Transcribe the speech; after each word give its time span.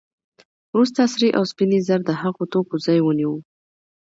وروسته 0.71 1.01
سرې 1.13 1.29
او 1.37 1.43
سپینې 1.51 1.79
زر 1.87 1.99
د 2.05 2.11
هغو 2.21 2.43
توکو 2.51 2.75
ځای 2.85 2.99
ونیو 3.01 3.33